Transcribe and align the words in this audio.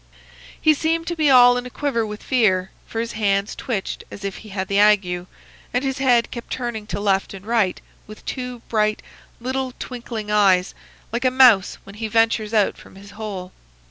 He 0.59 0.73
seemed 0.73 1.05
to 1.05 1.15
be 1.15 1.29
all 1.29 1.57
in 1.57 1.67
a 1.67 1.69
quiver 1.69 2.03
with 2.07 2.23
fear, 2.23 2.71
for 2.87 2.99
his 2.99 3.11
hands 3.11 3.53
twitched 3.55 4.03
as 4.09 4.23
if 4.23 4.37
he 4.37 4.49
had 4.49 4.67
the 4.67 4.79
ague, 4.79 5.05
and 5.05 5.83
his 5.83 5.99
head 5.99 6.31
kept 6.31 6.49
turning 6.51 6.87
to 6.87 6.99
left 6.99 7.35
and 7.35 7.45
right 7.45 7.79
with 8.07 8.25
two 8.25 8.63
bright 8.67 9.03
little 9.39 9.73
twinkling 9.77 10.31
eyes, 10.31 10.73
like 11.11 11.23
a 11.23 11.29
mouse 11.29 11.77
when 11.83 11.93
he 11.93 12.07
ventures 12.07 12.51
out 12.51 12.77
from 12.79 12.95
his 12.95 13.11
hole. 13.11 13.51